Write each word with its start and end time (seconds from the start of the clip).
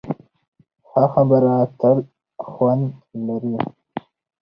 ښه 0.89 1.03
خبره 1.13 1.53
تل 1.79 1.97
خوند 2.47 2.85
لري. 3.27 3.55